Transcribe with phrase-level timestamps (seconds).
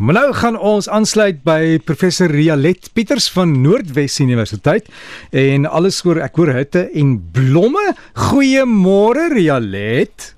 [0.00, 4.86] Maar nou gaan ons aansluit by professor Rialet Pieters van Noordwes Universiteit
[5.36, 7.82] en alles oor ek hoor hitte en blomme.
[8.16, 10.30] Goeiemôre Rialet.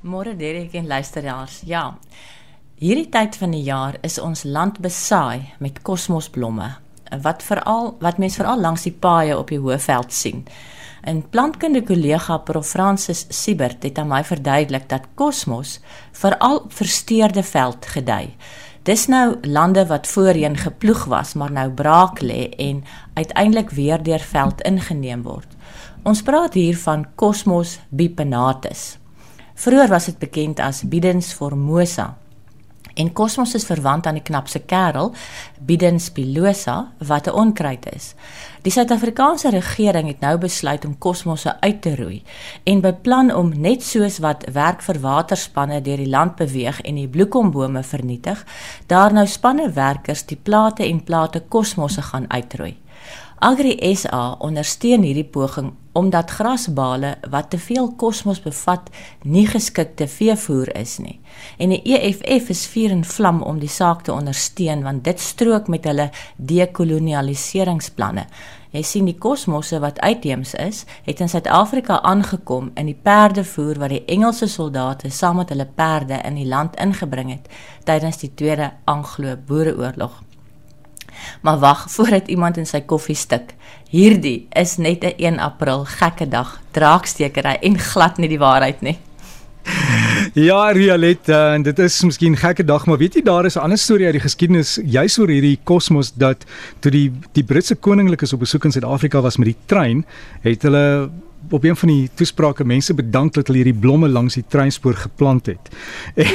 [0.00, 1.58] Môre Derek en luisteraars.
[1.68, 1.98] Ja.
[2.80, 6.70] Hierdie tyd van die jaar is ons land besaai met kosmosblomme
[7.20, 10.46] wat veral wat mense veral langs die paaie op die Hoëveld sien.
[11.06, 15.80] 'n Plantkundige kollega Prof Francis Siebert het aan my verduidelik dat kosmos
[16.12, 18.36] veral op versteurde veld gedei.
[18.82, 22.84] Dis nou lande wat voorheen geploeg was, maar nou braak lê en
[23.14, 25.56] uiteindelik weer deur veld ingeneem word.
[26.02, 28.98] Ons praat hier van Cosmos bipenatus.
[29.54, 32.16] Vroeger was dit bekend as Bidens formosa
[32.98, 35.12] En kosmos is verwant aan die knapse kerel,
[35.58, 38.14] Bidens pilosa, wat 'n onkruid is.
[38.62, 42.22] Die Suid-Afrikaanse regering het nou besluit om kosmosse uit te roei
[42.64, 47.08] en beplan om net soos wat werk vir waterspanne deur die land beweeg en die
[47.08, 48.44] bloekombome vernietig,
[48.86, 52.76] daar nou spanne werkers die plate en plate kosmosse gaan uitroei.
[53.38, 58.90] Agri SA ondersteun hierdie poging omdat grasbale wat te veel kosmos bevat
[59.22, 61.16] nie geskikte veevoer is nie.
[61.58, 65.70] En die EFF is vuur en vlam om die saak te ondersteun want dit strook
[65.70, 68.26] met hulle dekolonialiseringsplanne.
[68.74, 73.94] Jy sien die kosmosse wat uitheems is, het in Suid-Afrika aangekom in die perdevoer wat
[73.94, 77.48] die Engelse soldate saam met hulle perde in die land ingebring het
[77.88, 80.27] tydens die Tweede Anglo-Boereoorlog.
[81.42, 83.54] Maar wag, voordat iemand in sy koffie stik.
[83.90, 88.98] Hierdie is net 'n 1 April gekke dag, draakstekery en glad nie die waarheid nie.
[90.32, 93.64] Ja, Rialet, uh, en dit is miskien gekke dag, maar weet jy daar is 'n
[93.64, 96.44] ander storie uit die geskiedenis juis oor hierdie kosmos dat
[96.80, 100.04] toe die die Britse koninklikes op besoek in Suid-Afrika was met die trein,
[100.42, 101.10] het hulle
[101.50, 105.46] op een van die toesprake mense bedank dat hulle hierdie blomme langs die treinspoor geplant
[105.46, 105.70] het.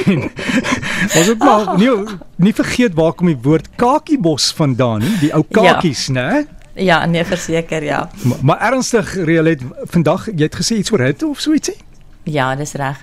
[1.14, 1.90] En ons moet maar nie
[2.36, 5.54] nie vergeet waar kom die woord kakiebos vandaan nie, die ou ja.
[5.60, 6.12] kakies, ja.
[6.12, 6.44] né?
[6.74, 8.10] Ja, nee, verseker ja.
[8.22, 9.62] Maar, maar ernstig, Rielet,
[9.94, 11.76] vandag jy het gesê iets oor hitte of so ietsie?
[12.24, 13.02] Ja, dis reg.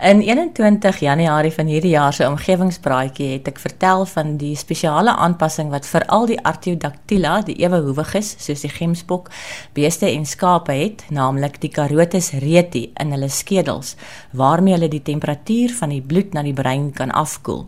[0.00, 5.68] In 21 Januarie van hierdie jaar se omgewingspraatjie het ek vertel van die spesiale aanpassing
[5.74, 9.28] wat vir al die Artiodactyla, die ewehoewiges, soos die gemsbok,
[9.76, 13.92] beeste en skape het, naamlik die Carotis reti in hulle skedels,
[14.32, 17.66] waarmee hulle die temperatuur van die bloed na die brein kan afkoel.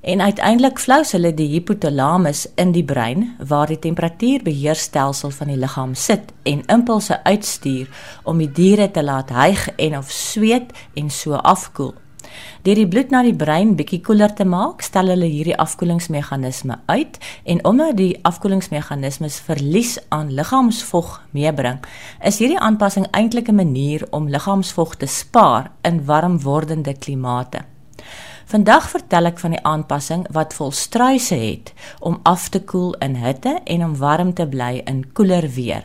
[0.00, 5.94] En uiteindelik flous hulle die hypothalamus in die brein waar die temperatuurbeheerstelsel van die liggaam
[5.98, 7.88] sit en impulse uitstuur
[8.22, 11.96] om die diere te laat hyg en of sweet en so afkoel.
[12.62, 17.18] Deur die bloed na die brein bietjie koeler te maak, stel hulle hierdie afkoelingsmeganisme uit
[17.44, 21.80] en omdat die afkoelingsmeganismes verlies aan liggaamsvog meebring,
[22.22, 27.64] is hierdie aanpassing eintlik 'n manier om liggaamsvog te spaar in warm wordende klimate.
[28.48, 33.58] Vandag vertel ek van die aanpassing wat volstruise het om af te koel in hitte
[33.68, 35.84] en om warm te bly in koeler weer.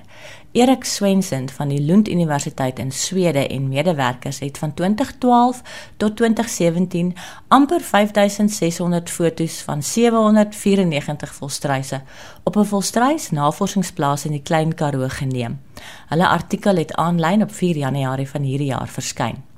[0.56, 5.62] Erik Swensen van die Lund Universiteit in Swede en medewerkers het van 2012
[5.98, 7.12] tot 2017
[7.48, 12.02] amper 5600 fotos van 794 volstruise
[12.44, 15.60] op 'n volstruis navorsingsplaas in die Klein Karoo geneem.
[16.08, 19.52] Hulle artikel het aanlyn op 4 Januarie van hierdie jaar verskyn.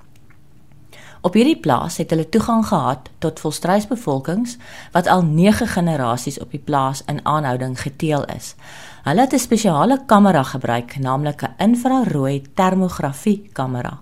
[1.26, 4.60] Op hierdie plaas het hulle toegang gehad tot volstruisbevolkings
[4.94, 8.54] wat al 9 generasies op die plaas in aanhouding geteel is.
[9.08, 14.00] Hulle het 'n spesiale kamera gebruik, naamlik 'n infrarooi termografie kamera.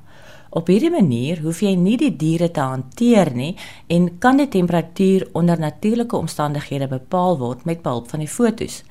[0.50, 3.56] Op hierdie manier hoef jy nie die diere te hanteer nie
[3.88, 8.84] en kan die temperatuur onder natuurlike omstandighede bepaal word met behulp van die fotos.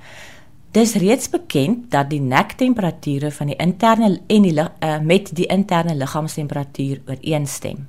[0.71, 5.95] Dis reeds bekend dat die nektemperature van die interne en die uh, met die interne
[5.95, 7.87] liggaamstemperatuur ooreenstem.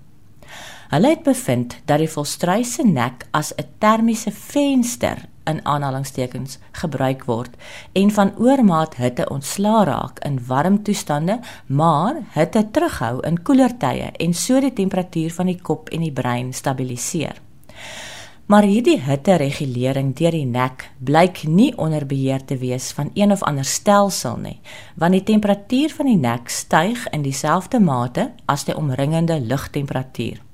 [0.93, 7.49] Hulle het bevind dat die volstruise nek as 'n termiese venster in aanhalingstekens gebruik word
[7.93, 14.11] en van oormaat hitte ontslaa raak in warm toestande, maar hitte terughou in koeler tye
[14.19, 17.41] en so die temperatuur van die kop en die brein stabiliseer.
[18.45, 23.43] Maar hierdie hitteregulering deur die nek blyk nie onder beheer te wees van een of
[23.43, 24.59] ander stelsel nie,
[24.95, 30.52] want die temperatuur van die nek styg in dieselfde mate as die omringende lugtemperatuur.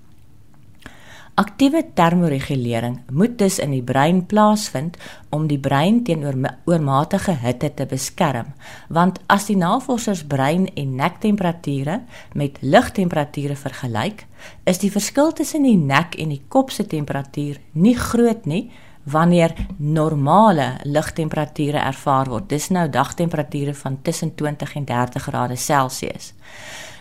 [1.39, 4.97] Aktiewe termoregulering moet dus in die brein plaasvind
[5.31, 6.36] om die brein teenoor
[6.68, 8.50] oormatige hitte te beskerm,
[8.91, 12.01] want as die navorsers brein en nektemperature
[12.36, 14.25] met lugtemperature vergelyk,
[14.68, 18.65] is die verskil tussen die nek en die kop se temperatuur nie groot nie
[19.07, 22.50] wanneer normale lugtemperature ervaar word.
[22.51, 26.33] Dis nou dagtemperature van tussen 20 en 30 grade Celsius.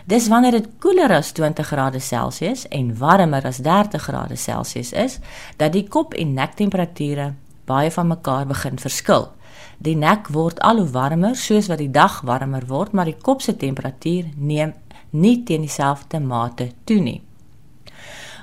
[0.08, 5.19] Dis wanneer dit koeler as 20 grade Celsius en warmer as 30 grade Celsius is,
[5.60, 7.34] dat die kop en nek temperature
[7.69, 9.26] baie van mekaar begin verskil.
[9.84, 13.44] Die nek word al hoe warmer soos wat die dag warmer word, maar die kop
[13.44, 14.72] se temperatuur neem
[15.10, 17.20] nie teen dieselfde mate toe nie.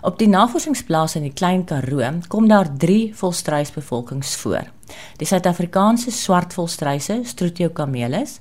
[0.06, 4.75] Op die navorsingsplase in die Klein Karoo kom daar 3 volstruisbevolkings voor.
[5.20, 8.40] Die Suid-Afrikaanse swart volstruise, Strutio camelis,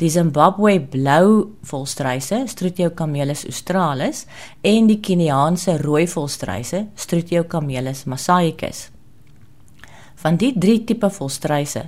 [0.00, 4.24] die Zimbabwe blou volstruise, Strutio camelis australis
[4.62, 8.88] en die Keniaanse rooi volstruise, Strutio camelis masaicus.
[10.24, 11.82] Van die drie tipe volstruise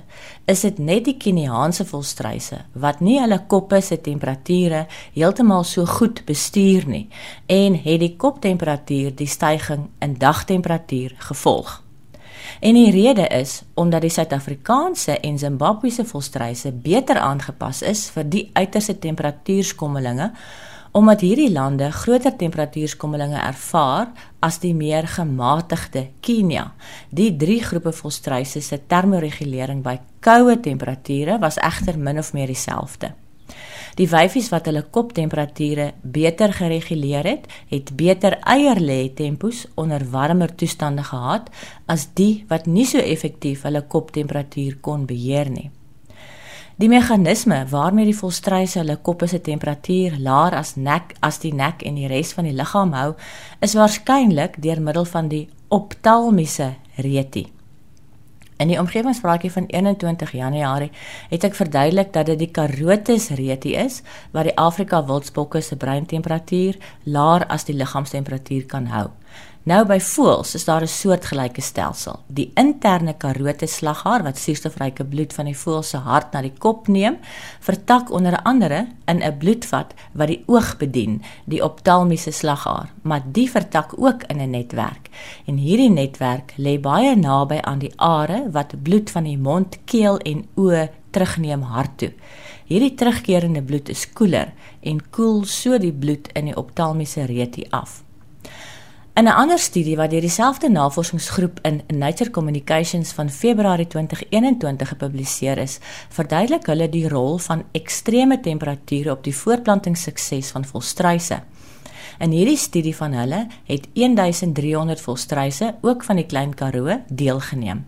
[0.45, 4.83] is dit net die Keniaanse volstruise wat nie hulle koppe se temperature
[5.15, 7.07] heeltemal so goed bestuur nie
[7.49, 11.86] en het die koptemperatuur die stygings in dagtemperatuur gevolg.
[12.59, 18.49] En die rede is omdat die Suid-Afrikaanse en Zimbabwese volstruise beter aangepas is vir die
[18.53, 20.31] uiterste temperatuurskommelinge
[20.97, 24.07] omdat hierdie lande groter temperatuurskommelinge ervaar
[24.39, 26.71] as die meer gematigde Kenia.
[27.09, 33.13] Die drie groepe volstruise se termoregulering by koue temperature was egter min of meer dieselfde.
[33.97, 41.01] Die wyfies wat hulle koptemperature beter gereguleer het, het beter eierlê tempos onder warmer toestande
[41.07, 41.49] gehad
[41.89, 45.71] as die wat nie so effektief hulle koptemperatuur kon beheer nie.
[46.77, 51.81] Die meganisme waarmee die volstruise hulle koppe se temperatuur laer as nek as die nek
[51.81, 53.15] en die res van die liggaam hou,
[53.65, 57.47] is waarskynlik deur middel van die optalmiese reti.
[58.57, 60.89] In die omgewingspraatjie van 21 Januarie
[61.29, 64.01] het ek verduidelik dat dit die Carotis reti is
[64.33, 69.11] wat die Afrika wildsbokke se breintemperatuur laer as die liggaamstemperatuur kan hou.
[69.67, 72.19] Nou by voëls is daar 'n soortgelyke stelsel.
[72.27, 76.87] Die interne karote slaghaar wat suurstofryke bloed van die voël se hart na die kop
[76.87, 77.17] neem,
[77.59, 83.49] vertak onder andere in 'n bloedvat wat die oog bedien, die optalmiese slaghaar, maar die
[83.51, 85.09] vertak ook in 'n netwerk.
[85.45, 90.17] En hierdie netwerk lê baie naby aan die are wat bloed van die mond, keel
[90.17, 92.13] en oë terugneem hart toe.
[92.65, 98.06] Hierdie terugkerende bloed is koeler en koel so die bloed in die optalmiese reti af.
[99.17, 105.57] In 'n ander studie wat deur dieselfde navorsingsgroep in Nature Communications van Februarie 2021 gepubliseer
[105.57, 105.79] is,
[106.09, 111.39] verduidelik hulle die rol van ekstreme temperature op die voortplantingssukses van volstruise.
[112.19, 117.87] In hierdie studie van hulle het 1300 volstruise, ook van die Klein Karoo, deelgeneem.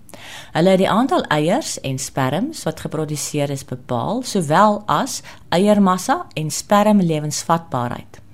[0.51, 6.51] Hulle het die aantal eiers en sperms wat geproduseer is bepaal, sowel as eiermassa en
[6.51, 8.28] spermlewensvatbaarheid.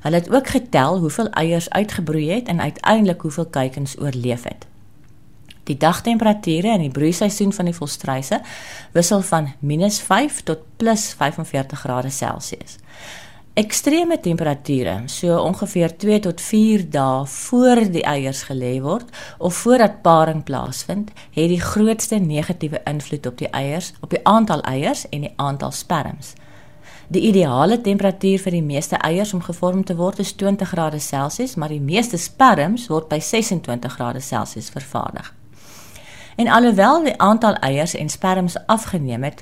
[0.00, 4.66] Hulle het ook getel hoeveel eiers uitgebroei het en uiteindelik hoeveel kuikens oorleef het.
[5.68, 8.40] Die dagtemperature in die broeiseisoen van die volstruise
[8.92, 12.78] wissel van -5 tot +45 grade Celsius.
[13.58, 20.02] Ekstreme temperature, so ongeveer 2 tot 4 dae voor die eiers gelê word of voordat
[20.02, 25.20] paring plaasvind, het die grootste negatiewe invloed op die eiers, op die aantal eiers en
[25.20, 26.32] die aantal sperms.
[27.08, 31.54] Die ideale temperatuur vir die meeste eiers om gevorm te word is 20 grade Celsius,
[31.56, 35.30] maar die meeste sperms word by 26 grade Celsius vervaardig.
[36.36, 39.40] En alhoewel die aantal eiers en sperms afgeneem het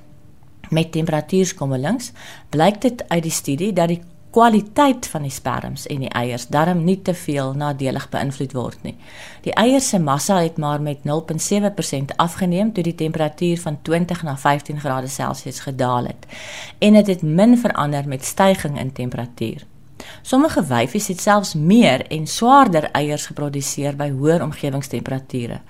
[0.70, 2.12] met temperatuurskommelings,
[2.54, 4.02] blyk dit uit die studie dat die
[4.36, 8.92] kwaliteit van die sperms en die eiers darm nie te veel nadelig beïnvloed word nie.
[9.46, 14.36] Die eiers se massa het maar met 0.7% afgeneem toe die temperatuur van 20 na
[14.36, 16.28] 15 grade Celsius gedaal het
[16.78, 19.64] en dit het, het min verander met stygings in temperatuur.
[20.22, 25.62] Sommige wyfies het selfs meer en swaarder eiers geproduseer by hoër omgewingstemperature.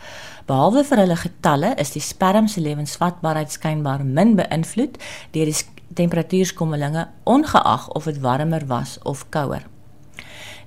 [0.46, 4.94] Behalwe vir hulle getalle is die sperm se lewensvatbaarheid skynbaar min beïnvloed
[5.34, 5.54] deur die
[5.98, 9.64] temperatuurskommelinge ongeag of dit warmer was of kouer.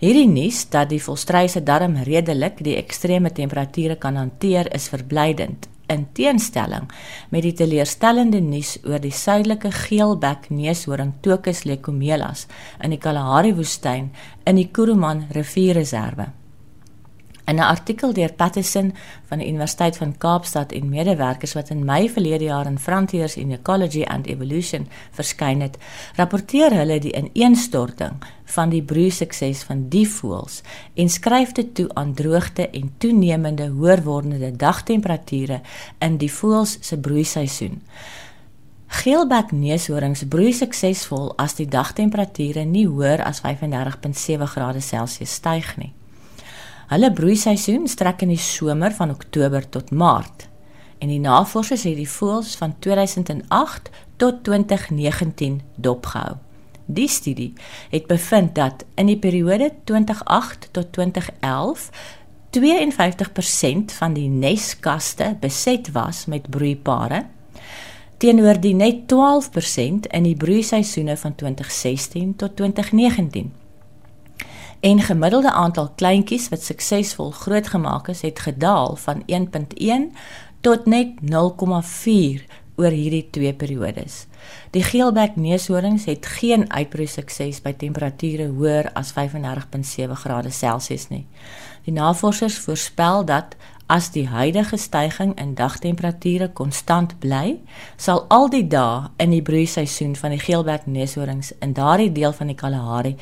[0.01, 6.03] Hierdie nuus dat die volstruise darm redelik die ekstreme temperature kan hanteer is verblydend in
[6.15, 6.89] teenstelling
[7.31, 12.49] met die teleurstellende nuus oor die suidelike geelbek neushoring Tokus lecomelas
[12.83, 14.11] in die Kalahari woestyn
[14.43, 16.29] in die Kuruman rivierreserve.
[17.49, 18.93] In 'n artikel deur Patterson
[19.25, 23.51] van die Universiteit van Kaapstad en medewerkers wat in Mei verlede jaar in Frontiers in
[23.51, 25.77] Ecology and Evolution verskyn het,
[26.15, 28.13] rapporteer hulle die ineenstorting
[28.45, 30.61] van die broeisukses van die voëls
[30.93, 35.61] en skryf dit toe aan droogte en toenemende hoër wordende dagtemperature
[35.99, 37.81] in die voëls se broeiseisoen.
[38.87, 45.93] Geelbek neushoorings broei suksesvol as die dagtemperature nie hoër as 35.7 grade Celsius styg nie.
[46.89, 50.47] Hulle broeiseisoen strek in die somer van Oktober tot Maart.
[50.97, 56.39] En die navorsers het die voëls van 2008 tot 2019 dopgehou.
[56.89, 57.53] Die studie
[57.91, 61.89] het bevind dat in die periode 2008 tot 2011
[62.57, 67.27] 52% van die neskaste beset was met broeipare
[68.17, 73.58] teenoor die net 12% in die broeiseisoene van 2016 tot 2019.
[74.79, 80.15] En gemiddelde aantal kleintjies wat suksesvol grootgemaak is, het gedaal van 1.1
[80.61, 82.45] tot net 0.4
[82.79, 84.25] oor hierdie twee periodes.
[84.71, 91.25] Die geelbek neushoorings het geen uitbroei sukses by temperature hoër as 35.7 grade Celsius nie.
[91.83, 93.59] Die navorsers voorspel dat
[93.89, 97.57] as die huidige stygings in dagtemperature konstant bly,
[97.97, 102.51] sal al die dae in die broeiseisoen van die geelbek neushoorings in daardie deel van
[102.51, 103.15] die Kalahari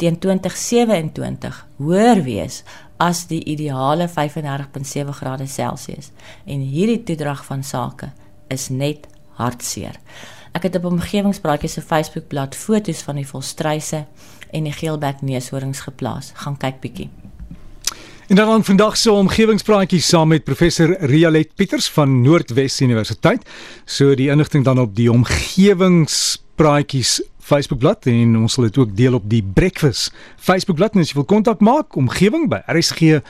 [0.00, 2.62] teen 2027 hoër wees
[2.96, 6.08] as die ideale 35.7 grade Celsius.
[6.46, 8.12] En hierdie toedrag van sake
[8.48, 9.04] is net
[9.36, 9.98] hartseer.
[10.54, 14.04] Ek het op omgewingspraatjie se Facebookblad foto's van die volstryse
[14.54, 16.32] en die geelbek neushoorings geplaas.
[16.38, 17.10] Gaan kyk bietjie.
[18.28, 23.48] En dan vandag se omgewingspraatjie saam met professor Rialet Pieters van Noordwes Universiteit.
[23.84, 29.26] So die inligting dan op die omgewingspraatjies Facebookblad en ons sal dit ook deel op
[29.28, 30.96] die Breakfast Facebookblad.
[30.96, 33.20] En as jy wil kontak maak omgewing by rsg.co.za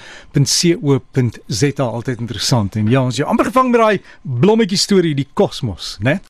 [1.82, 2.78] altyd interessant.
[2.78, 6.22] En ja ons jy amper gevang met daai blommetjie storie die kosmos né